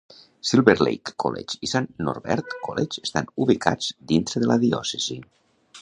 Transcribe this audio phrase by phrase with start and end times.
[0.51, 5.21] Silver Lake College i Saint Norbert College estan ubicats dintre de la diòcesi.